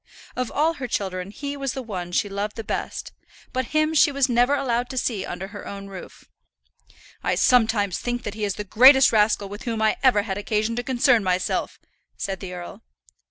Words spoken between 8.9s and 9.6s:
rascal